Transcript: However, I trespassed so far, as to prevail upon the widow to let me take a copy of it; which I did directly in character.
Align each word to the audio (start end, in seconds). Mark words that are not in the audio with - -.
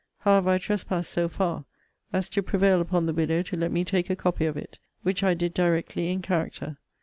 However, 0.21 0.49
I 0.49 0.57
trespassed 0.57 1.11
so 1.11 1.29
far, 1.29 1.65
as 2.11 2.27
to 2.29 2.41
prevail 2.41 2.81
upon 2.81 3.05
the 3.05 3.13
widow 3.13 3.43
to 3.43 3.55
let 3.55 3.71
me 3.71 3.83
take 3.85 4.09
a 4.09 4.15
copy 4.15 4.47
of 4.47 4.57
it; 4.57 4.79
which 5.03 5.21
I 5.21 5.35
did 5.35 5.53
directly 5.53 6.09
in 6.11 6.23
character. 6.23 6.79